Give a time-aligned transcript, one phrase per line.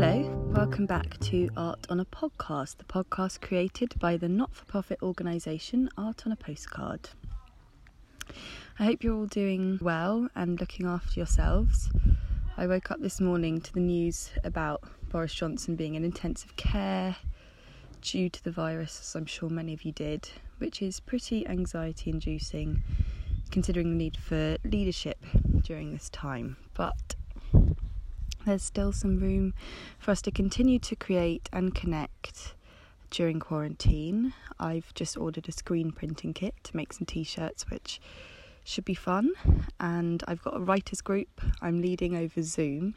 [0.00, 4.64] Hello, welcome back to Art on a Podcast, the podcast created by the not for
[4.66, 7.10] profit organisation Art on a Postcard.
[8.78, 11.90] I hope you're all doing well and looking after yourselves.
[12.56, 17.16] I woke up this morning to the news about Boris Johnson being in intensive care
[18.00, 22.10] due to the virus, as I'm sure many of you did, which is pretty anxiety
[22.10, 22.84] inducing
[23.50, 25.18] considering the need for leadership
[25.62, 26.56] during this time.
[26.74, 27.16] But
[28.46, 29.54] there's still some room
[29.98, 32.54] for us to continue to create and connect
[33.10, 34.34] during quarantine.
[34.58, 38.00] I've just ordered a screen printing kit to make some t shirts, which
[38.64, 39.32] should be fun.
[39.80, 42.94] And I've got a writers group I'm leading over Zoom.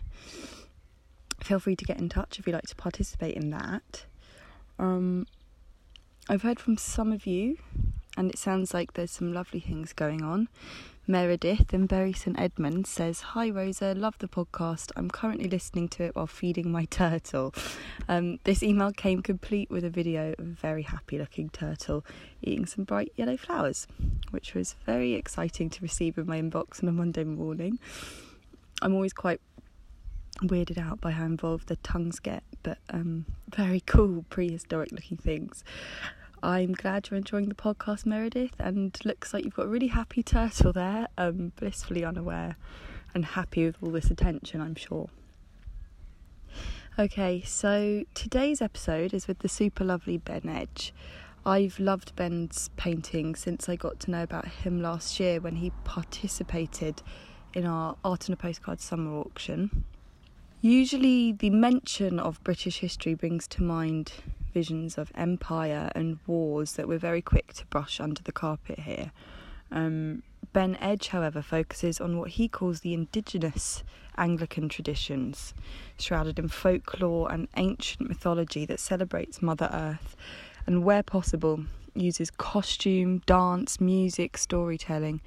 [1.42, 4.06] Feel free to get in touch if you'd like to participate in that.
[4.78, 5.26] Um,
[6.30, 7.58] I've heard from some of you,
[8.16, 10.50] and it sounds like there's some lovely things going on.
[11.08, 14.92] Meredith in Bury St Edmunds says, Hi Rosa, love the podcast.
[14.96, 17.56] I'm currently listening to it while feeding my turtle.
[18.08, 22.06] Um, this email came complete with a video of a very happy looking turtle
[22.44, 23.88] eating some bright yellow flowers,
[24.30, 27.80] which was very exciting to receive in my inbox on a Monday morning.
[28.84, 29.42] I'm always quite
[30.44, 35.64] weirded out by how involved the tongues get, but um, very cool prehistoric looking things.
[36.44, 40.24] I'm glad you're enjoying the podcast, Meredith, and looks like you've got a really happy
[40.24, 42.56] turtle there, um, blissfully unaware
[43.14, 45.10] and happy with all this attention, I'm sure.
[46.98, 50.94] Okay, so today's episode is with the super lovely Ben Edge.
[51.46, 55.72] I've loved Ben's painting since I got to know about him last year when he
[55.84, 57.02] participated
[57.54, 59.86] in our Art on a Postcard summer auction.
[60.64, 64.12] Usually, the mention of British history brings to mind
[64.54, 69.12] visions of empire and wars that we're very quick to brush under the carpet here.
[69.72, 70.22] Um,
[70.54, 73.84] ben Edge, however, focuses on what he calls the indigenous
[74.18, 75.56] Anglican traditions,
[75.98, 80.16] shrouded in folklore and ancient mythology that celebrates Mother Earth,
[80.68, 81.66] and where possible,
[81.96, 85.22] uses costume, dance, music, storytelling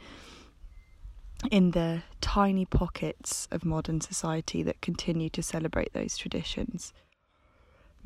[1.51, 6.93] in the tiny pockets of modern society that continue to celebrate those traditions.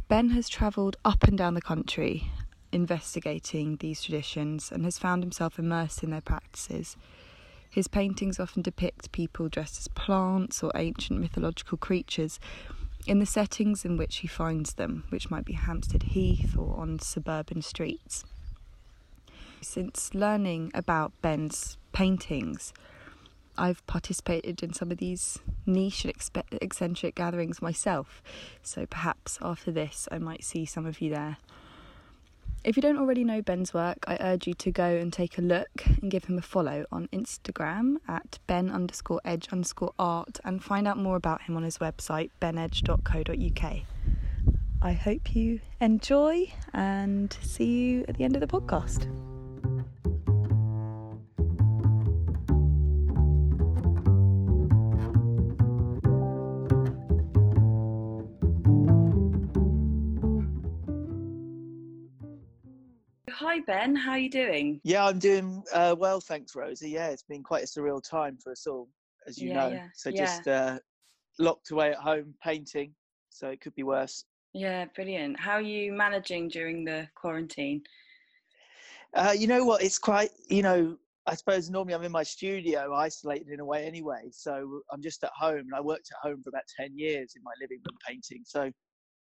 [0.09, 2.31] Ben has travelled up and down the country
[2.73, 6.97] investigating these traditions and has found himself immersed in their practices.
[7.71, 12.41] His paintings often depict people dressed as plants or ancient mythological creatures
[13.07, 16.99] in the settings in which he finds them, which might be Hampstead Heath or on
[16.99, 18.25] suburban streets.
[19.61, 22.73] Since learning about Ben's paintings,
[23.59, 28.23] I've participated in some of these niche and expe- eccentric gatherings myself,
[28.63, 31.39] so perhaps after this I might see some of you there.
[32.65, 35.43] If you don't already know Ben's work, I urge you to go and take a
[35.43, 40.63] look and give him a follow on Instagram at ben underscore edge underscore art and
[40.63, 43.77] find out more about him on his website benedge.co.uk.
[44.83, 49.07] I hope you enjoy and see you at the end of the podcast.
[63.49, 64.79] Hi Ben, how are you doing?
[64.85, 66.91] Yeah, I'm doing uh, well, thanks, Rosie.
[66.91, 68.91] Yeah, it's been quite a surreal time for us all,
[69.27, 69.71] as you Yeah, know.
[69.71, 70.17] yeah, So yeah.
[70.19, 70.79] just uh,
[71.39, 72.95] locked away at home painting,
[73.31, 74.27] so it could be worse.
[74.53, 75.41] Yeah, brilliant.
[75.41, 77.81] How are you managing during the quarantine?
[79.15, 79.83] Uh, you know what?
[79.83, 83.87] It's quite, you know, I suppose normally I'm in my studio, isolated in a way
[83.87, 84.29] anyway.
[84.31, 87.43] So I'm just at home, and I worked at home for about ten years in
[87.43, 88.43] my living room painting.
[88.45, 88.71] So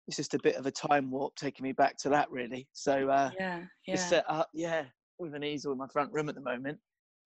[0.07, 2.67] it's just a bit of a time warp taking me back to that, really.
[2.73, 4.09] So uh, Yeah, just yeah.
[4.09, 4.85] set up, yeah,
[5.19, 6.79] with an easel in my front room at the moment.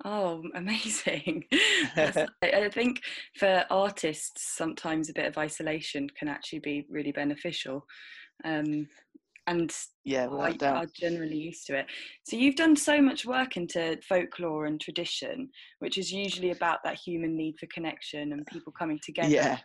[0.06, 1.46] Oh, amazing.
[1.98, 3.02] I I think
[3.36, 7.86] for artists, sometimes a bit of isolation can actually be really beneficial.
[8.46, 8.88] Um,
[9.48, 10.86] and Yeah, I without doubt.
[10.86, 11.88] are generally used to it.
[12.26, 15.50] So you've done so much work into folklore and tradition,
[15.80, 19.36] which is usually about that human need for connection and people coming together.
[19.40, 19.60] Yeah.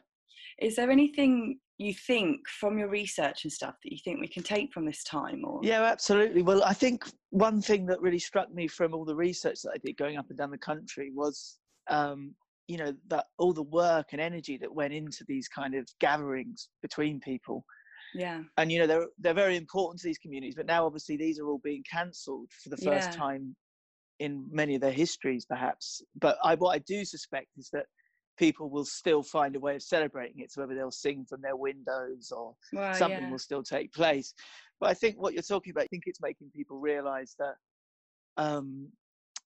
[0.63, 4.43] Is there anything you think from your research and stuff that you think we can
[4.43, 5.43] take from this time?
[5.45, 6.43] Or Yeah, absolutely.
[6.43, 9.79] Well, I think one thing that really struck me from all the research that I
[9.85, 11.59] did going up and down the country was,
[11.91, 12.35] um,
[12.69, 16.69] you know, that all the work and energy that went into these kind of gatherings
[16.81, 17.65] between people.
[18.15, 20.55] yeah, And you know, they're they're very important to these communities.
[20.55, 23.17] But now, obviously, these are all being cancelled for the first Yeah.
[23.17, 23.57] time
[24.21, 26.03] in many of their histories, perhaps.
[26.21, 27.87] But I, what I do suspect is that
[28.39, 30.53] people will still find a way of celebrating it.
[30.53, 33.31] So whether they'll sing from their windows or well, something yeah.
[33.31, 34.35] will still take place.
[34.81, 37.55] But I think what you're talking about, I think it's making people realize that
[38.37, 38.89] um,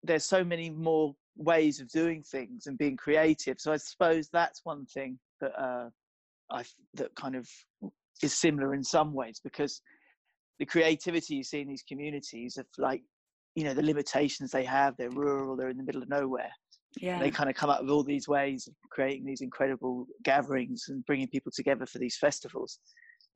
[0.03, 3.57] there's so many more ways of doing things and being creative.
[3.59, 5.91] So I suppose that's one thing that uh,
[6.51, 7.49] I that kind of
[8.23, 9.83] is similar in some ways because
[10.59, 13.03] the creativity you see in these communities of like
[13.55, 16.51] you know the limitations they have they're rural they're in the middle of nowhere
[16.97, 20.87] yeah they kind of come up with all these ways of creating these incredible gatherings
[20.89, 22.79] and bringing people together for these festivals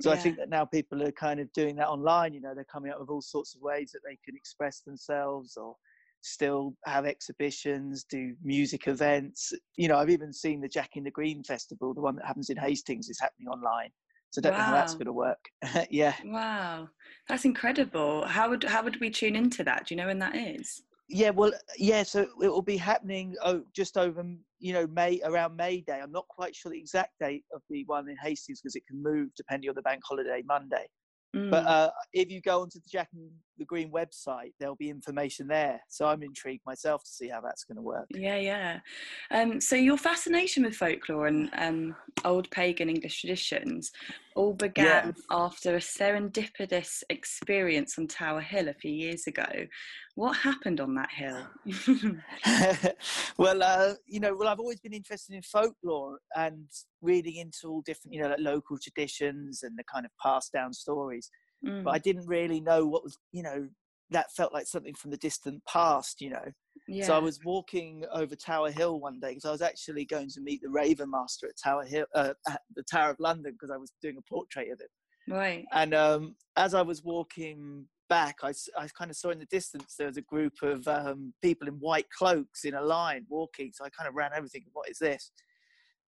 [0.01, 0.17] so yeah.
[0.17, 2.91] i think that now people are kind of doing that online you know they're coming
[2.91, 5.75] up with all sorts of ways that they can express themselves or
[6.23, 11.11] still have exhibitions do music events you know i've even seen the jack in the
[11.11, 13.91] green festival the one that happens in hastings is happening online
[14.31, 14.59] so I don't wow.
[14.59, 15.45] know how that's going to work.
[15.91, 16.15] yeah.
[16.25, 16.89] Wow,
[17.29, 18.25] that's incredible.
[18.27, 19.87] How would how would we tune into that?
[19.87, 20.83] Do you know when that is?
[21.13, 22.05] Yeah, well, yeah.
[22.05, 24.25] So it will be happening oh, just over
[24.61, 25.99] you know May around May Day.
[26.01, 29.03] I'm not quite sure the exact date of the one in Hastings because it can
[29.03, 30.87] move depending on the bank holiday Monday.
[31.35, 31.51] Mm.
[31.51, 33.29] But uh, if you go onto the Jack in
[33.61, 35.81] the Green website, there'll be information there.
[35.89, 38.07] So I'm intrigued myself to see how that's going to work.
[38.11, 38.81] Yeah, yeah.
[39.31, 43.93] Um, so your fascination with folklore and um, old pagan English traditions
[44.35, 45.23] all began yeah.
[45.31, 49.47] after a serendipitous experience on Tower Hill a few years ago.
[50.15, 51.47] What happened on that hill?
[53.39, 56.67] well, uh, you know, well, I've always been interested in folklore and
[57.03, 60.73] reading into all different, you know, like local traditions and the kind of passed down
[60.73, 61.31] stories.
[61.67, 61.85] Mm.
[61.85, 63.69] But I didn't really know what was, you know,
[64.11, 66.45] that felt like something from the distant past, you know.
[66.89, 67.07] Yeah.
[67.07, 70.41] So I was walking over Tower Hill one day because I was actually going to
[70.41, 73.77] meet the Raven Master at Tower Hill, uh, at the Tower of London, because I
[73.77, 74.89] was doing a portrait of him.
[75.29, 75.65] Right.
[75.73, 79.95] And um, as I was walking back, I, I kind of saw in the distance
[79.97, 83.71] there was a group of um, people in white cloaks in a line walking.
[83.73, 85.31] So I kind of ran over thinking, what is this?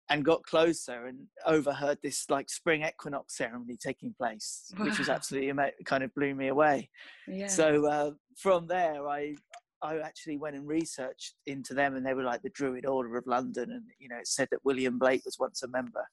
[0.10, 4.86] And got closer and overheard this like spring equinox ceremony taking place, wow.
[4.86, 5.54] which was absolutely
[5.86, 6.90] kind of blew me away.
[7.28, 7.48] Yeah.
[7.48, 9.36] So uh, from there, I
[9.82, 13.28] I actually went and researched into them, and they were like the Druid Order of
[13.28, 16.04] London, and you know it said that William Blake was once a member.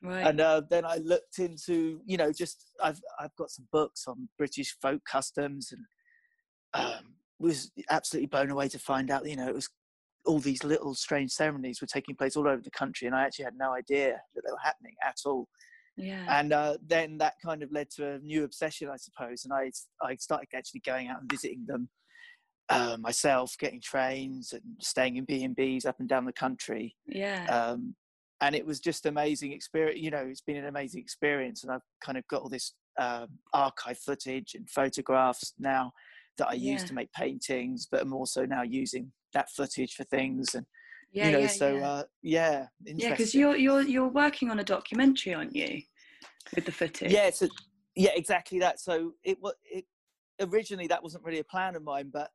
[0.00, 0.24] Right.
[0.28, 4.28] And uh, then I looked into, you know, just I've I've got some books on
[4.36, 5.84] British folk customs, and
[6.74, 9.68] um, was absolutely blown away to find out, you know, it was
[10.28, 13.46] all these little strange ceremonies were taking place all over the country, and I actually
[13.46, 15.48] had no idea that they were happening at all.
[15.96, 16.24] Yeah.
[16.28, 19.72] And uh, then that kind of led to a new obsession, I suppose, and I
[20.06, 21.88] I started actually going out and visiting them
[22.68, 26.94] uh, myself, getting trains and staying in B and B's up and down the country.
[27.06, 27.46] Yeah.
[27.46, 27.96] Um,
[28.40, 29.98] and it was just amazing experience.
[29.98, 33.28] You know, it's been an amazing experience, and I've kind of got all this um,
[33.52, 35.92] archive footage and photographs now
[36.36, 36.72] that I yeah.
[36.72, 40.66] use to make paintings, but I'm also now using that footage for things and
[41.12, 41.88] yeah, you know yeah, so yeah.
[41.88, 45.80] uh yeah yeah because you're you're you're working on a documentary aren't you
[46.54, 47.12] with the footage?
[47.12, 47.48] Yeah so
[47.96, 48.80] yeah exactly that.
[48.80, 49.84] So it was it
[50.40, 52.30] originally that wasn't really a plan of mine but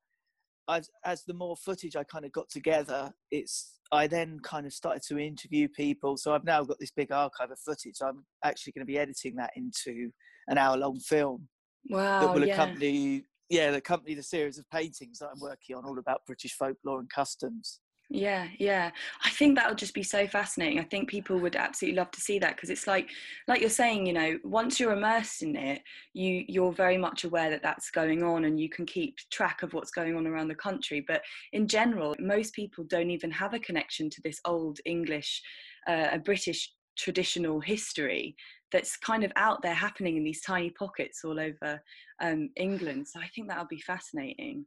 [0.70, 4.74] as as the more footage i kind of got together it's i then kind of
[4.74, 6.18] started to interview people.
[6.18, 7.96] So i've now got this big archive of footage.
[8.04, 10.10] I'm actually going to be editing that into
[10.48, 11.48] an hour long film
[11.90, 15.86] wow that will accompany yeah, the company, the series of paintings that I'm working on,
[15.86, 17.80] all about British folklore and customs.
[18.10, 18.92] Yeah, yeah.
[19.24, 20.80] I think that would just be so fascinating.
[20.80, 23.10] I think people would absolutely love to see that because it's like,
[23.48, 25.82] like you're saying, you know, once you're immersed in it,
[26.14, 29.74] you you're very much aware that that's going on, and you can keep track of
[29.74, 31.04] what's going on around the country.
[31.08, 31.24] But
[31.54, 35.42] in general, most people don't even have a connection to this old English,
[35.88, 38.36] uh, a British traditional history
[38.74, 41.82] that's kind of out there happening in these tiny pockets all over
[42.20, 43.08] um, England.
[43.08, 44.66] So I think that would be fascinating.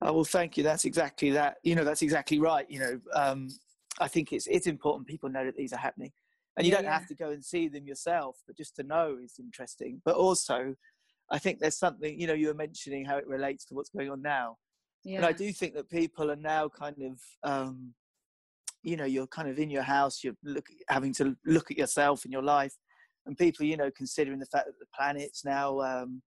[0.00, 0.64] Oh, well, thank you.
[0.64, 1.58] That's exactly that.
[1.62, 2.66] You know, that's exactly right.
[2.68, 3.48] You know, um,
[4.00, 6.10] I think it's it's important people know that these are happening,
[6.56, 6.98] and you yeah, don't yeah.
[6.98, 10.00] have to go and see them yourself, but just to know is interesting.
[10.04, 10.74] But also,
[11.30, 12.18] I think there's something.
[12.18, 14.56] You know, you were mentioning how it relates to what's going on now,
[15.04, 15.18] yeah.
[15.18, 17.20] and I do think that people are now kind of.
[17.50, 17.94] Um,
[18.82, 20.22] you know, you're kind of in your house.
[20.22, 22.74] You're look, having to look at yourself and your life,
[23.26, 26.22] and people, you know, considering the fact that the planet's now um,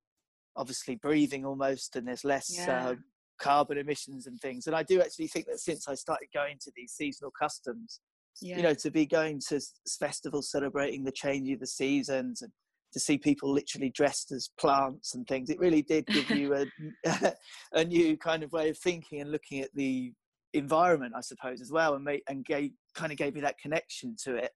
[0.55, 2.89] obviously breathing almost, and there's less yeah.
[2.89, 2.95] uh,
[3.39, 4.67] carbon emissions and things.
[4.67, 7.99] And I do actually think that since I started going to these seasonal customs,
[8.41, 8.57] yeah.
[8.57, 9.61] you know, to be going to
[9.99, 12.51] festivals celebrating the change of the seasons and
[12.93, 16.65] to see people literally dressed as plants and things, it really did give you a,
[17.73, 20.13] a new kind of way of thinking and looking at the
[20.53, 24.15] environment, I suppose, as well, and made, and gave, kind of gave me that connection
[24.23, 24.51] to it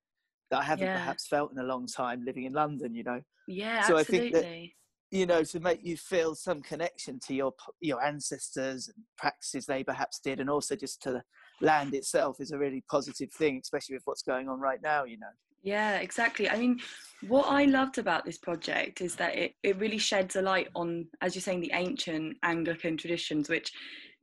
[0.51, 0.97] that I haven't yeah.
[0.97, 3.21] perhaps felt in a long time living in London, you know.
[3.47, 4.27] Yeah, so absolutely.
[4.27, 8.87] I think that you know to make you feel some connection to your your ancestors
[8.87, 11.23] and practices they perhaps did, and also just to the
[11.61, 15.17] land itself is a really positive thing, especially with what's going on right now, you
[15.17, 15.27] know.
[15.63, 16.49] Yeah, exactly.
[16.49, 16.79] I mean,
[17.27, 21.05] what I loved about this project is that it, it really sheds a light on,
[21.21, 23.71] as you're saying, the ancient Anglican traditions, which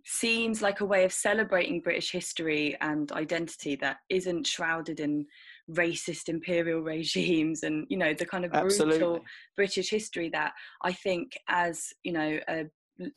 [0.05, 5.27] seems like a way of celebrating British history and identity that isn't shrouded in
[5.71, 8.99] racist imperial regimes and you know the kind of Absolutely.
[8.99, 9.21] brutal
[9.55, 12.65] british history that i think as you know a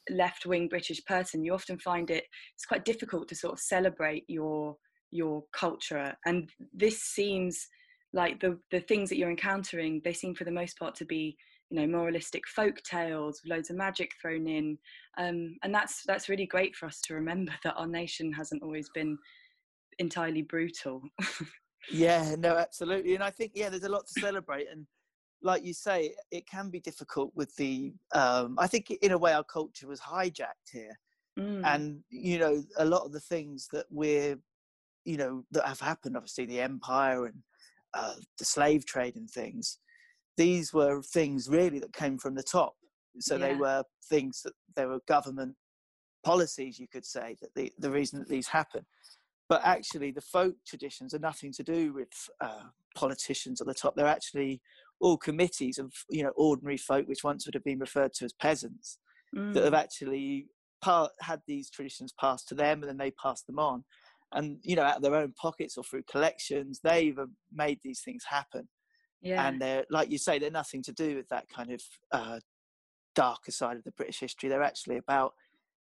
[0.09, 4.25] left wing british person you often find it it's quite difficult to sort of celebrate
[4.27, 4.75] your
[5.11, 6.15] your culture.
[6.25, 7.67] And this seems
[8.13, 11.37] like the the things that you're encountering they seem for the most part to be
[11.69, 14.77] you know moralistic folk tales with loads of magic thrown in.
[15.17, 18.89] Um, and that's that's really great for us to remember that our nation hasn't always
[18.93, 19.17] been
[19.99, 21.01] entirely brutal
[21.89, 24.85] yeah no absolutely and i think yeah there's a lot to celebrate and
[25.41, 29.33] like you say it can be difficult with the um, i think in a way
[29.33, 30.97] our culture was hijacked here
[31.39, 31.61] mm.
[31.65, 34.37] and you know a lot of the things that we're
[35.05, 37.41] you know that have happened obviously the empire and
[37.93, 39.79] uh, the slave trade and things
[40.37, 42.73] these were things really that came from the top.
[43.19, 43.47] So yeah.
[43.47, 45.55] they were things that there were government
[46.23, 48.85] policies, you could say, that the, the reason that these happen.
[49.51, 52.07] But actually, the folk traditions are nothing to do with
[52.39, 53.95] uh, politicians at the top.
[53.97, 54.61] They're actually
[55.01, 58.31] all committees of you know ordinary folk, which once would have been referred to as
[58.31, 58.99] peasants,
[59.35, 59.53] mm.
[59.53, 59.83] that have mm.
[59.83, 60.47] actually
[60.81, 63.83] part, had these traditions passed to them, and then they passed them on.
[64.31, 67.99] And you know, out of their own pockets or through collections, they've uh, made these
[67.99, 68.69] things happen
[69.21, 69.47] yeah.
[69.47, 71.81] and they're like you say they're nothing to do with that kind of
[72.11, 72.39] uh,
[73.15, 75.33] darker side of the british history they're actually about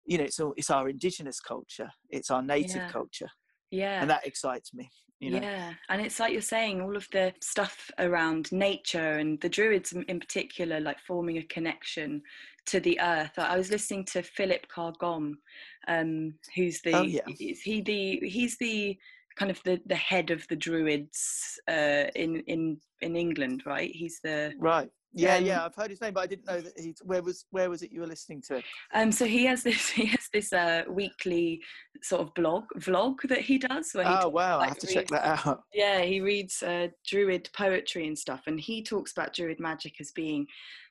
[0.06, 2.90] you know it's all it's our indigenous culture it's our native yeah.
[2.90, 3.30] culture
[3.74, 4.90] yeah and that excites me
[5.20, 5.40] you know?
[5.42, 9.94] yeah and it's like you're saying all of the stuff around nature and the druids
[10.08, 12.22] in particular like forming a connection
[12.66, 15.34] to the earth i was listening to philip carr-gomm
[15.88, 17.22] um, who's the oh, yeah.
[17.40, 18.98] is he the he's the
[19.36, 23.92] kind of the, the head of the Druids uh, in in in England, right?
[23.92, 24.90] He's the right.
[25.16, 26.96] Yeah, um, yeah, I've heard his name, but I didn't know that he.
[27.04, 28.62] Where was where was it you were listening to?
[28.94, 31.62] Um, so he has this he has this uh, weekly
[32.02, 33.92] sort of blog vlog that he does.
[33.94, 35.64] Where he oh talks, wow, like, I have to reads, check that out.
[35.74, 40.12] Yeah, he reads uh, Druid poetry and stuff, and he talks about Druid magic as
[40.12, 40.48] being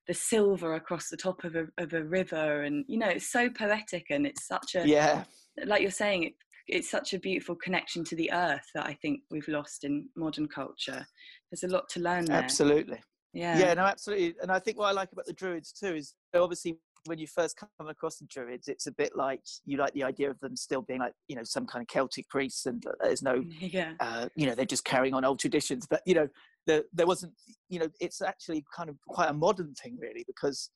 [0.07, 3.51] the silver across the top of a of a river, and you know it's so
[3.51, 5.25] poetic and it's such a yeah
[5.67, 6.35] like you're saying it
[6.69, 10.47] it's such a beautiful connection to the earth that I think we've lost in modern
[10.47, 11.05] culture.
[11.51, 12.39] There's a lot to learn there.
[12.39, 13.01] Absolutely.
[13.33, 13.59] Yeah.
[13.59, 14.35] Yeah, no, absolutely.
[14.43, 17.57] And I think what I like about the Druids too is obviously when you first
[17.57, 20.83] come across the Druids, it's a bit like you like the idea of them still
[20.83, 23.93] being like, you know, some kind of Celtic priests and there's no, yeah.
[24.01, 25.87] Uh, you know, they're just carrying on old traditions.
[25.89, 26.29] But, you know,
[26.67, 27.33] the, there wasn't,
[27.69, 30.71] you know, it's actually kind of quite a modern thing really because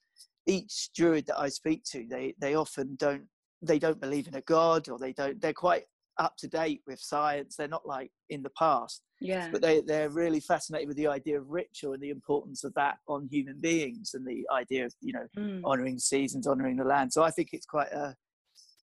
[0.47, 3.25] each Druid that I speak to, they, they often don't
[3.63, 5.85] they don't believe in a god or they don't they're quite
[6.19, 10.11] up to date with science they're not like in the past yeah but they they're
[10.11, 14.13] really fascinated with the idea of ritual and the importance of that on human beings
[14.15, 15.61] and the idea of you know mm.
[15.65, 18.15] honoring seasons honoring the land so i think it's quite a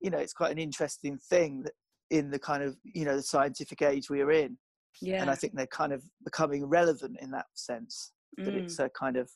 [0.01, 1.73] you know it's quite an interesting thing that
[2.09, 4.57] in the kind of you know the scientific age we are in
[5.01, 8.63] yeah and i think they're kind of becoming relevant in that sense that mm.
[8.63, 9.29] it's a kind of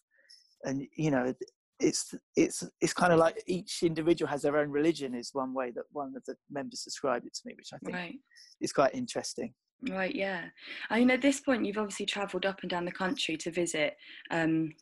[0.63, 1.33] and you know
[1.79, 5.71] it's it's it's kind of like each individual has their own religion is one way
[5.71, 8.15] that one of the members described it to me which i think right.
[8.61, 9.53] is quite interesting
[9.89, 10.45] right yeah.
[10.89, 13.95] I mean at this point you've obviously traveled up and down the country to visit
[14.31, 14.73] um,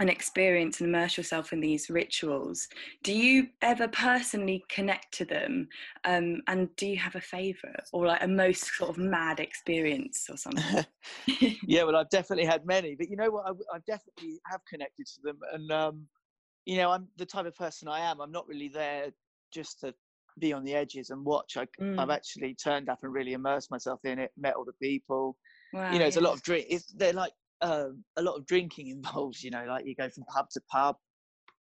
[0.00, 2.66] and experience and immerse yourself in these rituals.
[3.04, 5.68] Do you ever personally connect to them?
[6.04, 10.26] Um, and do you have a favorite or like a most sort of mad experience
[10.30, 10.84] or something?
[11.66, 13.46] Yeah well i've definitely had many but you know what?
[13.46, 16.06] I, I definitely have connected to them and um,
[16.66, 18.20] you know, I'm the type of person I am.
[18.20, 19.10] I'm not really there
[19.52, 19.94] just to
[20.38, 21.56] be on the edges and watch.
[21.56, 21.98] I, mm.
[21.98, 25.36] I've actually turned up and really immersed myself in it, met all the people.
[25.72, 26.66] Wow, you know, it's a lot of drink.
[26.68, 29.42] It's, they're like um, a lot of drinking involved.
[29.42, 30.96] You know, like you go from pub to pub,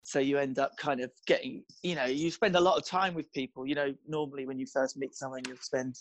[0.03, 1.63] so you end up kind of getting.
[1.83, 3.65] You know, you spend a lot of time with people.
[3.65, 5.95] You know, normally when you first meet someone, you'll spend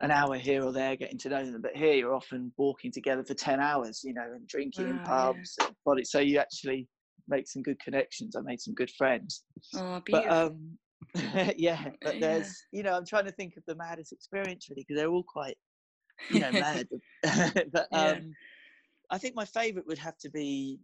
[0.00, 3.22] an hour here or there getting to know them, but here you're often walking together
[3.24, 4.02] for ten hours.
[4.04, 5.56] You know, and drinking wow, in pubs.
[5.60, 6.02] Yeah.
[6.04, 6.88] So you actually
[7.28, 8.36] make some good connections.
[8.36, 9.44] I made some good friends.
[9.74, 10.28] Oh, beautiful.
[10.28, 10.78] But, um,
[11.56, 15.00] yeah, but there's, you know, I'm trying to think of the maddest experience really because
[15.00, 15.56] they're all quite,
[16.30, 16.88] you know, mad.
[17.72, 18.06] but yeah.
[18.06, 18.34] um,
[19.10, 20.80] I think my favourite would have to be,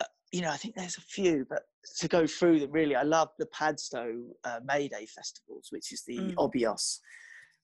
[0.00, 1.62] uh, you know, I think there's a few, but
[1.98, 6.02] to go through them really, I love the Padstow uh, May Day festivals, which is
[6.06, 6.34] the mm.
[6.34, 7.00] Obby Oss.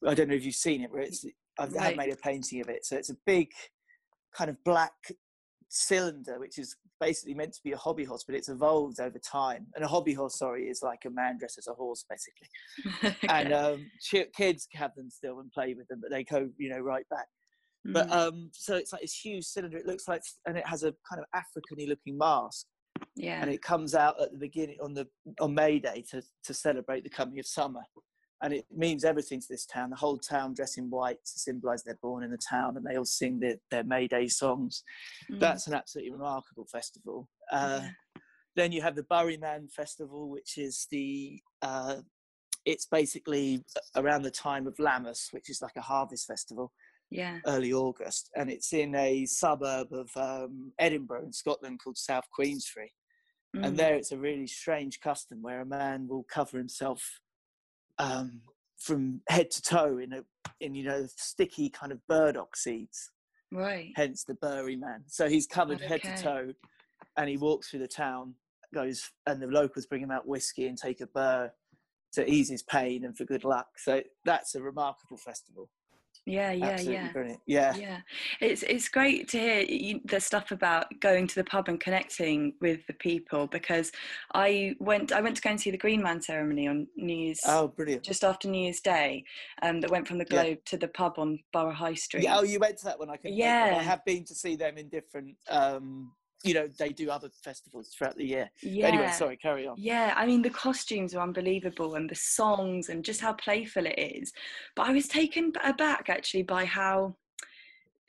[0.07, 1.25] I don't know if you've seen it, where it's
[1.59, 1.97] I've right.
[1.97, 2.85] made a painting of it.
[2.85, 3.51] So it's a big
[4.35, 4.93] kind of black
[5.69, 9.67] cylinder, which is basically meant to be a hobby horse, but it's evolved over time.
[9.75, 12.49] And a hobby horse, sorry, is like a man dressed as a horse, basically.
[13.25, 13.27] okay.
[13.29, 13.91] And um,
[14.37, 17.27] kids have them still and play with them, but they go, you know, right back.
[17.87, 17.93] Mm.
[17.95, 19.79] But um, so it's like this huge cylinder.
[19.79, 22.67] It looks like, and it has a kind of African-y looking mask.
[23.17, 23.43] Yeah.
[23.43, 25.09] And it comes out at the beginning on the
[25.41, 27.81] on May Day to to celebrate the coming of summer.
[28.43, 29.91] And it means everything to this town.
[29.91, 32.97] The whole town dress in white to symbolise they're born in the town, and they
[32.97, 34.83] all sing their, their May Day songs.
[35.31, 35.39] Mm.
[35.39, 37.29] That's an absolutely remarkable festival.
[37.53, 37.91] Uh, yeah.
[38.57, 41.97] Then you have the Burryman Festival, which is the uh,
[42.65, 43.65] it's basically
[43.97, 46.73] around the time of Lammas, which is like a harvest festival.
[47.11, 47.39] Yeah.
[47.47, 52.91] Early August, and it's in a suburb of um, Edinburgh in Scotland called South Queensferry.
[53.55, 53.67] Mm.
[53.67, 57.21] And there, it's a really strange custom where a man will cover himself
[57.99, 58.41] um,
[58.79, 60.23] from head to toe in a
[60.61, 63.11] in you know sticky kind of burdock seeds.
[63.51, 63.93] Right.
[63.97, 65.05] Hence the burry man.
[65.09, 65.87] So he's covered okay.
[65.87, 66.53] head to toe,
[67.17, 68.35] and he walks through the town,
[68.75, 71.51] goes, and the locals bring him out whiskey and take a burr
[72.15, 73.67] to ease his pain and for good luck.
[73.77, 75.69] So that's a remarkable festival.
[76.25, 77.13] Yeah, yeah, Absolutely yeah.
[77.13, 77.41] Brilliant.
[77.47, 77.75] Yeah.
[77.75, 77.99] Yeah.
[78.41, 82.87] It's it's great to hear the stuff about going to the pub and connecting with
[82.87, 83.91] the people because
[84.33, 87.41] I went I went to go and see the Green Man ceremony on New Year's
[87.45, 88.05] Oh, brilliant.
[88.05, 89.25] Just after New Year's Day.
[89.63, 90.67] Um that went from the Globe yeah.
[90.67, 92.23] to the pub on Borough High Street.
[92.23, 93.75] Yeah, oh you went to that one I can Yeah.
[93.79, 96.13] I have been to see them in different um
[96.45, 98.51] you know they do other festivals throughout the year.
[98.63, 99.77] Yeah anyway sorry carry on.
[99.79, 103.99] Yeah i mean the costumes are unbelievable and the songs and just how playful it
[103.99, 104.33] is.
[104.77, 107.17] But i was taken aback actually by how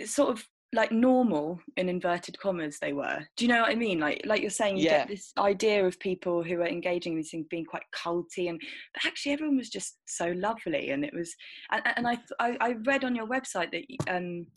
[0.06, 3.20] sort of like normal in inverted commas they were.
[3.38, 4.00] Do you know what i mean?
[4.00, 5.00] Like like you're saying you yeah.
[5.00, 8.60] get this idea of people who are engaging in these things being quite culty and
[8.94, 11.36] but actually everyone was just so lovely and it was
[11.72, 14.48] and, and I, I i read on your website that um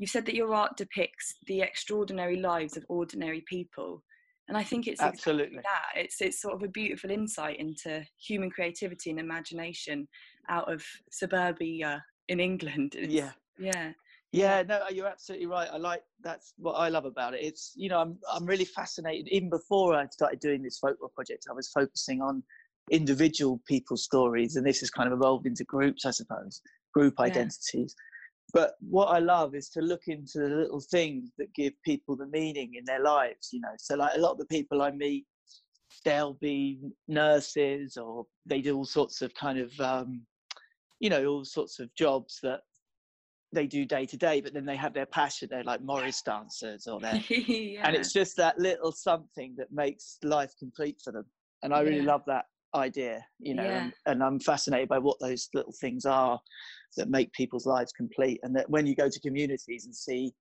[0.00, 4.02] you said that your art depicts the extraordinary lives of ordinary people
[4.48, 5.58] and i think it's absolutely.
[5.58, 5.62] exactly
[5.94, 6.00] that.
[6.00, 10.08] It's it's sort of a beautiful insight into human creativity and imagination
[10.48, 12.94] out of suburbia in england.
[12.98, 13.32] It's, yeah.
[13.58, 13.92] yeah
[14.32, 14.62] yeah.
[14.62, 15.68] No uh, you're absolutely right.
[15.72, 17.42] I like that's what i love about it.
[17.42, 19.28] It's you know i'm i'm really fascinated.
[19.30, 22.42] Even before i started doing this folklore project i was focusing on
[22.90, 26.60] individual people's stories and this has kind of evolved into groups i suppose
[26.92, 27.26] group yeah.
[27.26, 27.94] identities
[28.52, 32.26] but what I love is to look into the little things that give people the
[32.26, 33.74] meaning in their lives, you know.
[33.78, 35.26] So, like a lot of the people I meet,
[36.04, 40.22] they'll be nurses or they do all sorts of kind of, um,
[41.00, 42.60] you know, all sorts of jobs that
[43.52, 45.48] they do day to day, but then they have their passion.
[45.50, 47.86] They're like Morris dancers or they're, yeah.
[47.86, 51.26] and it's just that little something that makes life complete for them.
[51.62, 52.12] And I really yeah.
[52.12, 53.84] love that idea, you know, yeah.
[53.84, 56.38] and, and I'm fascinated by what those little things are
[56.96, 58.40] that make people's lives complete.
[58.42, 60.32] And that when you go to communities and see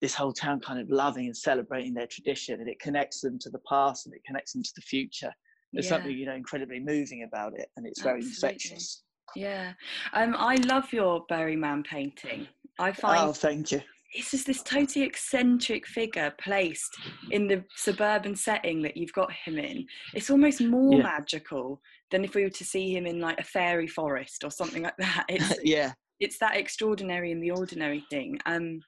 [0.00, 3.50] this whole town kind of loving and celebrating their tradition, and it connects them to
[3.50, 5.32] the past and it connects them to the future.
[5.72, 5.90] There's yeah.
[5.90, 8.48] something you know incredibly moving about it, and it's very Absolutely.
[8.48, 9.02] infectious.
[9.36, 9.72] Yeah,
[10.14, 12.46] um, I love your Burryman painting.
[12.78, 13.28] I find.
[13.28, 13.82] Oh, thank you.
[14.14, 16.96] It's just this totally eccentric figure placed
[17.30, 19.86] in the suburban setting that you've got him in.
[20.14, 21.02] It's almost more yeah.
[21.02, 24.82] magical than if we were to see him in like a fairy forest or something
[24.82, 25.26] like that.
[25.28, 25.92] It's, yeah.
[26.20, 28.38] It's that extraordinary and the ordinary thing.
[28.46, 28.80] Um,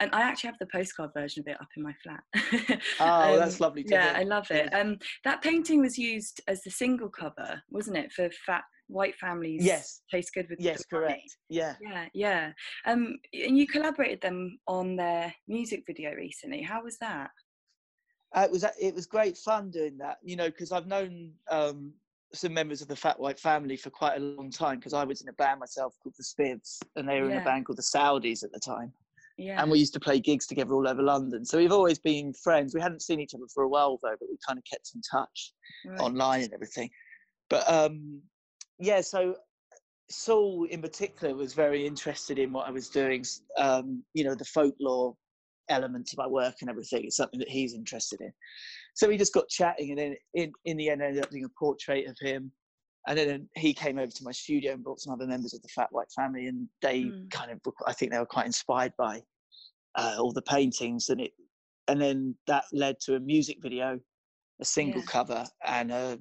[0.00, 2.80] and I actually have the postcard version of it up in my flat.
[3.00, 3.84] oh, um, that's lovely.
[3.86, 4.20] yeah, hear.
[4.20, 4.72] I love it.
[4.72, 9.64] Um, that painting was used as the single cover, wasn't it, for Fat White Families?
[9.64, 10.00] Yes.
[10.10, 11.36] Taste good with yes, correct.
[11.48, 11.74] Yeah.
[11.80, 12.52] Yeah, yeah.
[12.86, 16.62] Um, and you collaborated them on their music video recently.
[16.62, 17.30] How was that?
[18.34, 20.18] Uh, it was it was great fun doing that.
[20.22, 21.92] You know, because I've known um,
[22.34, 25.22] some members of the Fat White family for quite a long time because I was
[25.22, 27.36] in a band myself called the Spivs, and they were yeah.
[27.36, 28.92] in a band called the Saudis at the time.
[29.38, 29.62] Yeah.
[29.62, 31.44] And we used to play gigs together all over London.
[31.44, 32.74] So we've always been friends.
[32.74, 35.00] We hadn't seen each other for a while though, but we kind of kept in
[35.00, 35.52] touch
[35.86, 36.00] right.
[36.00, 36.90] online and everything.
[37.48, 38.20] But um,
[38.78, 39.34] yeah, so
[40.10, 43.24] Saul in particular was very interested in what I was doing.
[43.56, 45.14] Um, you know, the folklore
[45.68, 47.04] elements of my work and everything.
[47.04, 48.32] It's something that he's interested in.
[48.94, 51.44] So we just got chatting, and then in, in the end, I ended up doing
[51.44, 52.52] a portrait of him.
[53.06, 55.68] And then he came over to my studio and brought some other members of the
[55.68, 57.30] Fat White family, and they mm.
[57.30, 59.22] kind of, I think they were quite inspired by
[59.94, 61.32] uh, all the paintings, and it,
[61.86, 63.98] and then that led to a music video,
[64.60, 65.06] a single yeah.
[65.06, 66.16] cover, and uh,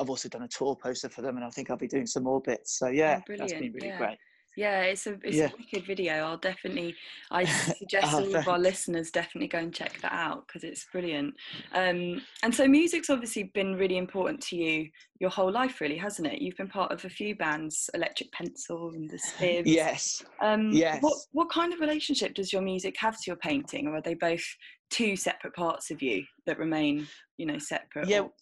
[0.00, 2.24] I've also done a tour poster for them, and I think I'll be doing some
[2.24, 2.78] more bits.
[2.78, 3.98] So yeah, oh, that's been really yeah.
[3.98, 4.18] great.
[4.56, 5.46] Yeah, it's a it's yeah.
[5.46, 6.14] a wicked video.
[6.24, 6.94] I'll definitely
[7.30, 7.44] I
[7.78, 11.34] suggest oh, all of our listeners definitely go and check that out because it's brilliant.
[11.72, 14.88] Um, and so music's obviously been really important to you
[15.20, 16.42] your whole life, really, hasn't it?
[16.42, 19.62] You've been part of a few bands, Electric Pencil and the Spivs.
[19.66, 20.24] Yes.
[20.42, 21.00] Um, yes.
[21.00, 24.14] What what kind of relationship does your music have to your painting, or are they
[24.14, 24.44] both
[24.90, 28.08] two separate parts of you that remain, you know, separate?
[28.08, 28.20] Yeah.
[28.20, 28.32] Or?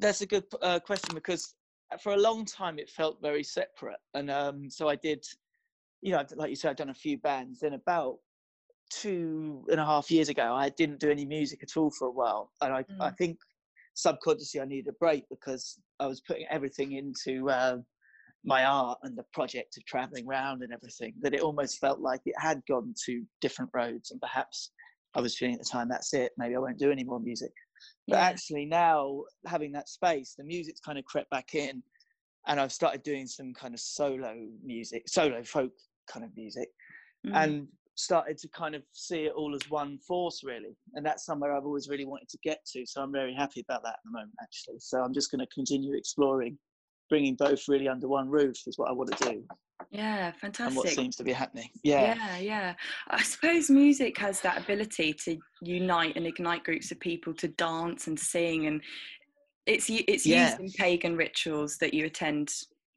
[0.00, 1.54] That's a good uh, question because
[1.98, 5.24] for a long time it felt very separate and um, so i did
[6.02, 8.18] you know like you said i've done a few bands then about
[8.90, 12.12] two and a half years ago i didn't do any music at all for a
[12.12, 12.96] while and i, mm.
[13.00, 13.38] I think
[13.94, 17.78] subconsciously i needed a break because i was putting everything into uh,
[18.44, 22.20] my art and the project of traveling around and everything that it almost felt like
[22.24, 24.70] it had gone to different roads and perhaps
[25.14, 27.52] I was feeling at the time that's it maybe I won't do any more music
[28.08, 28.24] but Yeah.
[28.24, 31.82] actually now having that space the music's kind of crept back in
[32.46, 35.72] and I've started doing some kind of solo music solo folk
[36.06, 36.68] kind of music
[37.26, 37.36] Mm.
[37.36, 41.54] and started to kind of see it all as one force really and that's somewhere
[41.54, 44.10] i've always really wanted to get to so i'm very happy about that at the
[44.10, 46.56] moment actually so i'm just going to continue exploring
[47.10, 49.44] bringing both really under one roof is what i want to do
[49.90, 52.74] yeah, fantastic and what seems to be happening yeah Yeah, yeah.
[53.08, 58.06] I suppose music has that ability to unite and ignite groups of people to dance
[58.06, 58.82] and sing, and
[59.66, 60.48] it's it's Yeah.
[60.48, 62.52] used in pagan rituals that you attend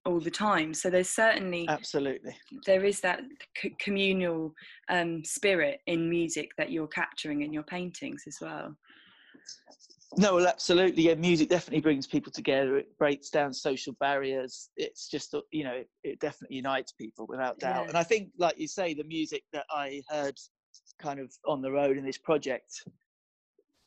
[0.05, 0.73] all the time.
[0.73, 3.21] So there's certainly absolutely there is that
[3.61, 4.53] c- communal
[4.89, 8.75] um, spirit in music that you're capturing in your paintings as well.
[10.17, 15.07] No well absolutely yeah music definitely brings people together it breaks down social barriers it's
[15.09, 17.89] just uh, you know it definitely unites people without doubt Yeah.
[17.89, 20.37] and i think like you say the music that i heard
[20.99, 22.87] kind of on the road in this project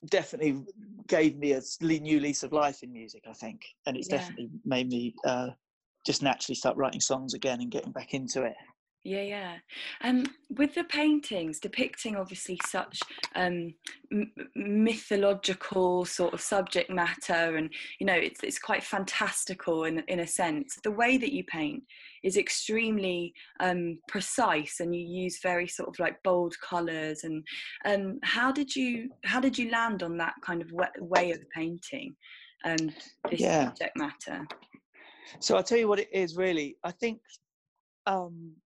[0.09, 0.63] definitely
[1.09, 4.19] gave me a new lease of life in music i think and it's Yeah.
[4.19, 5.49] definitely made me uh,
[6.05, 8.55] just naturally start writing songs again and getting back into it
[9.07, 9.57] Yeah, yeah.
[10.03, 12.99] Um, with the paintings depicting obviously such
[13.37, 13.73] um,
[14.11, 20.21] m- mythological sort of subject matter, and you know, it's it's quite fantastical in in
[20.21, 20.77] a sense.
[20.83, 21.85] The way that you paint
[22.25, 27.23] is extremely um, precise, and you use very sort of like bold colours.
[27.23, 27.47] And
[27.85, 32.17] um, how did you how did you land on that kind of way of painting?
[32.65, 32.91] Um,
[33.31, 33.67] this Yeah.
[33.67, 34.45] subject matter.
[35.39, 36.77] So I'll tell you what it is really.
[36.83, 37.21] I think,
[38.07, 38.57] um,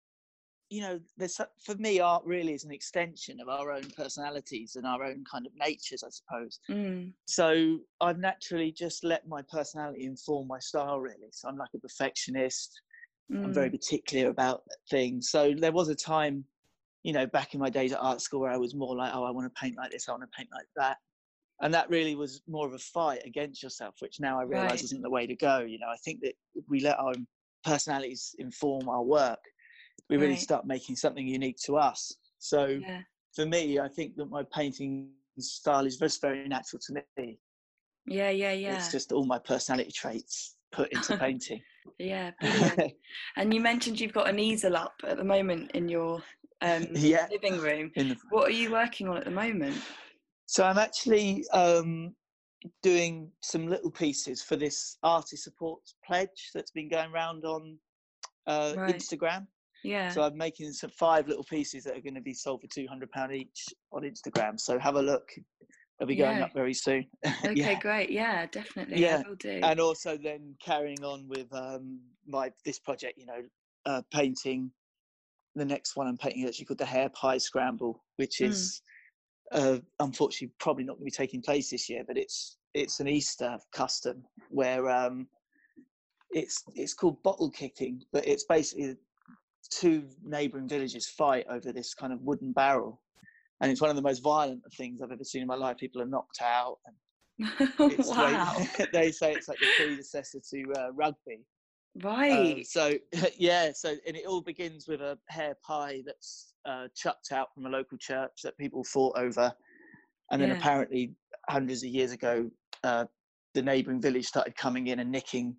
[0.70, 4.87] you know, there's for me, art really is an extension of our own personalities and
[4.87, 6.61] our own kind of natures, I suppose.
[6.70, 11.28] Mm, So I've naturally just let my personality inform my style, really.
[11.33, 12.80] So I'm like a perfectionist.
[13.44, 15.30] I'm very mm, particular about things.
[15.30, 16.44] So there was a time,
[17.02, 19.24] you know, back in my days at art school where I was more like, oh,
[19.24, 20.98] I want to paint like this, I want to paint like that.
[21.62, 24.85] And that really was more of a fight against yourself, which now I realize Right.
[24.85, 25.61] isn't the way to go.
[25.61, 26.35] You know, I think that
[26.68, 27.14] we let our
[27.64, 29.40] personalities inform our work,
[30.11, 30.40] we really Right.
[30.40, 32.12] start making something unique to us.
[32.38, 33.03] So yeah.
[33.35, 37.38] for me, I think that my painting style is just very natural to me.
[38.07, 38.77] Yeah, yeah, yeah.
[38.77, 41.62] It's just all my personality traits put into painting.
[41.99, 42.33] Yeah,
[43.37, 46.23] and you mentioned you've got an easel up at the moment in your
[46.61, 47.27] um, yeah.
[47.31, 47.92] living room.
[47.94, 49.77] The What are you working on at the moment?
[50.46, 52.14] So I'm actually um,
[52.83, 57.79] doing some little pieces for this artist support pledge that's been going around on
[58.49, 58.94] uh, Right.
[58.96, 59.46] Instagram.
[59.83, 60.11] Yeah.
[60.11, 62.87] So I'm making some five little pieces that are going to be sold for two
[62.88, 64.59] hundred pound each on Instagram.
[64.59, 65.29] So have a look.
[65.99, 66.45] They'll be going Yeah.
[66.45, 67.07] up very soon.
[67.45, 67.79] okay, yeah.
[67.81, 68.11] great.
[68.11, 69.01] Yeah, definitely.
[69.01, 69.61] Yeah, I will do.
[69.62, 73.43] And also then carrying on with um, my this project, you know,
[73.87, 74.71] uh, painting.
[75.57, 78.47] The next one I'm painting is actually called the Hare Pie Scramble, which Mm.
[78.51, 78.83] is
[79.53, 83.09] uh, unfortunately probably not going to be taking place this year, but it's it's an
[83.09, 85.27] Easter custom where um,
[86.31, 88.97] it's it's called bottle kicking, but it's basically
[89.70, 93.00] two neighbouring villages fight over this kind of wooden barrel,
[93.61, 95.76] and it's one of the most violent things I've ever seen in my life.
[95.78, 97.48] People are knocked out, and
[97.92, 98.66] it's like- wow.
[98.92, 101.44] they say it's like the predecessor to uh, rugby.
[102.02, 102.66] Uh, right.
[102.66, 102.94] so
[103.38, 107.66] yeah, so and it all begins with a hare pie that's uh, chucked out from
[107.66, 109.52] a local church that people fought over,
[110.30, 110.56] and then Yeah.
[110.56, 111.14] apparently
[111.48, 112.50] hundreds of years ago,
[112.85, 113.06] uh,
[113.54, 115.56] the neighbouring village started coming in and nicking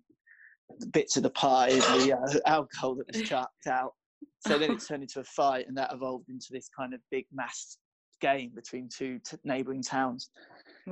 [0.92, 3.92] bits of the pie, and the uh, alcohol that was chucked out.
[4.46, 7.26] So then it turned into a fight, and that evolved into this kind of big
[7.32, 7.76] mass
[8.20, 10.30] game between two t- neighbouring towns.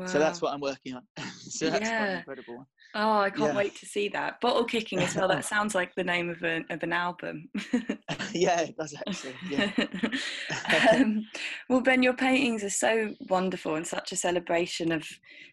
[0.07, 1.03] So that's what I'm working on.
[1.39, 2.19] so that's quite Yeah.
[2.19, 2.67] incredible.
[2.95, 3.57] Oh, I can't yeah.
[3.57, 4.41] wait to see that.
[4.41, 5.27] Bottle kicking as well.
[5.29, 7.49] That sounds like the name of an of an album.
[8.33, 9.35] yeah, it does actually.
[9.49, 9.71] Yeah.
[10.93, 11.27] um,
[11.69, 15.07] well, Ben, your paintings are so wonderful and such a celebration of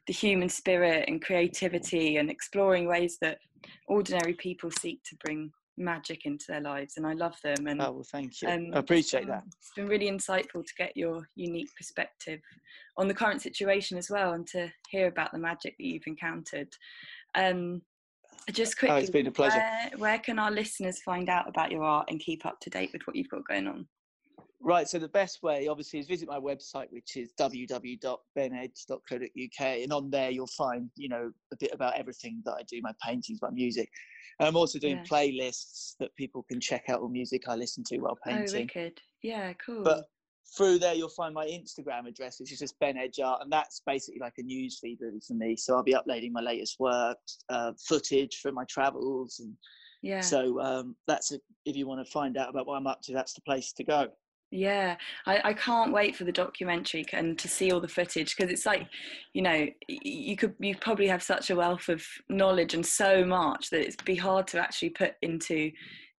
[0.08, 3.40] the human spirit and creativity and exploring ways that
[3.88, 6.98] ordinary people seek to bring magic into their lives.
[6.98, 7.68] And I love them.
[7.68, 8.50] And Oh well, thank you.
[8.50, 9.44] um, I appreciate um, that.
[9.48, 12.42] It's been really insightful to get your unique perspective
[12.98, 16.70] on the current situation as well, and to hear about the magic that you've encountered.
[17.36, 17.82] Um,
[18.52, 19.58] just Oh, quickly, it's been a pleasure.
[19.60, 22.92] where, where can our listeners find out about your art and keep up to date
[22.94, 23.88] with what you've got going on?
[24.67, 24.86] Right.
[24.86, 30.30] So the best way, obviously, is visit my website, which is www.benedge.co.uk, and on there
[30.30, 33.89] you'll find, you know, a bit about everything that I do, my paintings, my music.
[34.39, 35.03] And I'm also doing Yeah.
[35.03, 38.41] playlists that people can check out all music I listen to while painting.
[38.41, 38.67] Oh, painting.
[38.67, 39.01] wicked!
[39.23, 39.86] Yeah, cool.
[39.86, 40.10] but
[40.58, 43.80] through there you'll find my Instagram address, which is just Ben Edge Art, and that's
[43.86, 45.56] basically like a news feed really for me.
[45.56, 49.56] So I'll be uploading my latest work, uh, footage from my travels, and
[50.01, 50.19] Yeah.
[50.19, 53.13] So um, that's a, if you want to find out about what I'm up to,
[53.13, 54.12] that's the place to go.
[54.50, 58.50] Yeah, I, I can't wait for the documentary and to see all the footage because
[58.52, 58.88] it's like,
[59.34, 63.70] you know, you could you probably have such a wealth of knowledge and so much
[63.72, 65.70] that it'd be hard to actually put into,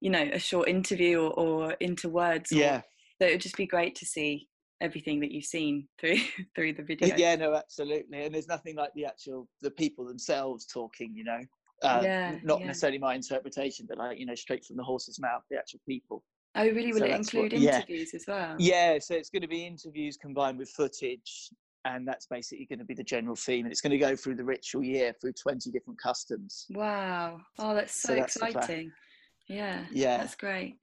[0.00, 2.52] you know, a short interview or, or into words.
[2.52, 2.82] or- Yeah,
[3.20, 4.46] so it would just be great to see
[4.80, 6.18] everything that you've seen through
[6.54, 7.16] through the video.
[7.16, 8.24] yeah, no, absolutely.
[8.24, 11.14] And there's nothing like the actual the people themselves talking.
[11.14, 11.40] You know,
[11.82, 12.66] uh, Yeah, not yeah.
[12.66, 16.22] necessarily my interpretation, but like you know, straight from the horse's mouth, the actual people.
[16.58, 16.92] Oh, really?
[16.92, 17.76] Will So it that's what- include yeah.
[17.76, 18.56] interviews as well?
[18.58, 21.50] Yeah, so it's going to be interviews combined with footage,
[21.84, 23.64] and that's basically going to be the general theme.
[23.64, 26.66] And it's going to go through the ritual year through 20 different customs.
[26.70, 27.40] Wow.
[27.58, 28.90] Oh, that's so, So that's exciting.
[29.46, 29.84] Yeah.
[29.92, 30.18] Yeah.
[30.18, 30.76] That's great.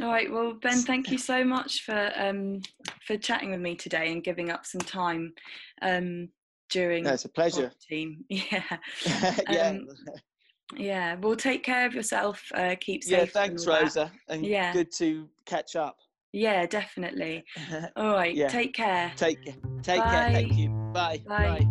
[0.00, 0.30] All right.
[0.32, 2.62] Well, Ben, thank you so much for um
[3.06, 5.34] for chatting with me today and giving up some time
[5.82, 6.28] um
[6.70, 7.70] during No, it's a pleasure.
[7.90, 8.24] Team.
[8.30, 8.62] Yeah.
[9.50, 9.86] yeah, Um,
[10.76, 11.16] Yeah.
[11.20, 12.42] Well, take care of yourself.
[12.54, 13.12] Uh, keep safe.
[13.12, 13.20] yeah.
[13.20, 13.82] and Thanks, all that.
[13.82, 14.72] Rosa, and Yeah.
[14.72, 15.98] good to catch up.
[16.34, 17.44] Yeah, definitely.
[17.96, 18.34] All right.
[18.34, 18.48] Yeah.
[18.48, 19.12] Take care.
[19.16, 19.44] take
[19.82, 20.30] take care.
[20.32, 20.54] Thank Bye.
[20.56, 20.68] you.
[20.94, 21.22] Bye.
[21.28, 21.66] Bye.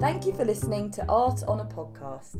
[0.00, 2.36] Thank you for listening to Art on a Podcast.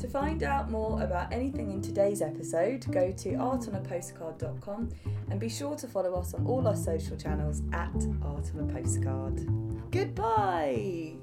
[0.00, 4.88] To find out more about anything in today's episode, go to artonapostcard.com
[5.30, 8.72] and be sure to follow us on all our social channels at Art on a
[8.72, 9.90] Postcard.
[9.90, 11.14] Goodbye!